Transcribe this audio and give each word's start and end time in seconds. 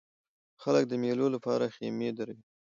خلک 0.61 0.83
د 0.87 0.93
مېلو 1.01 1.25
له 1.33 1.39
پاره 1.45 1.67
خیمې 1.75 2.09
دروي. 2.17 2.43